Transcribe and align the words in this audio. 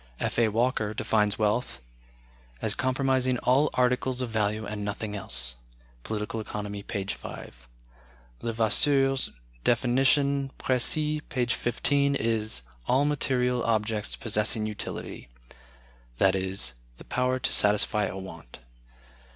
F. 0.19 0.39
A. 0.39 0.47
Walker 0.47 0.95
defines 0.95 1.37
wealth 1.37 1.79
as 2.59 2.73
comprising 2.73 3.37
"all 3.37 3.69
articles 3.75 4.19
of 4.19 4.31
value 4.31 4.65
and 4.65 4.83
nothing 4.83 5.15
else" 5.15 5.57
("Political 6.03 6.39
Economy," 6.39 6.81
p. 6.81 7.05
5). 7.05 7.67
Levasseur's 8.41 9.29
definition 9.63 10.49
("Précis," 10.57 11.21
p. 11.29 11.45
15) 11.45 12.15
is, 12.15 12.63
"all 12.87 13.05
material 13.05 13.63
objects 13.63 14.15
possessing 14.15 14.65
utility" 14.65 15.29
(i.e., 16.19 16.55
the 16.97 17.03
power 17.07 17.37
to 17.37 17.53
satisfy 17.53 18.05
a 18.05 18.17
want). 18.17 18.57